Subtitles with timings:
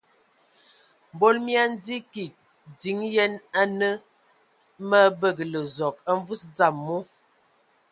[1.13, 2.33] Mbol mii andzi kig
[2.79, 3.89] din yen anǝ
[4.87, 6.97] mə abǝgǝlǝ Zɔg a mvus dzam mu.